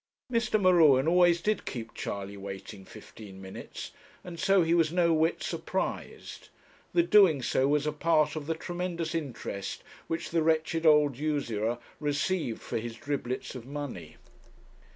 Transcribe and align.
Mr. 0.33 0.59
M'Ruen 0.59 1.07
always 1.07 1.41
did 1.41 1.63
keep 1.63 1.93
Charley 1.93 2.35
waiting 2.35 2.85
fifteen 2.85 3.39
minutes, 3.39 3.91
and 4.23 4.39
so 4.39 4.63
he 4.63 4.73
was 4.73 4.91
no 4.91 5.13
whit 5.13 5.43
surprised; 5.43 6.49
the 6.91 7.03
doing 7.03 7.43
so 7.43 7.67
was 7.67 7.85
a 7.85 7.91
part 7.91 8.35
of 8.35 8.47
the 8.47 8.55
tremendous 8.55 9.13
interest 9.13 9.83
which 10.07 10.31
the 10.31 10.41
wretched 10.41 10.87
old 10.87 11.19
usurer 11.19 11.77
received 11.99 12.63
for 12.63 12.79
his 12.79 12.95
driblets 12.95 13.53
of 13.53 13.67
money. 13.67 14.15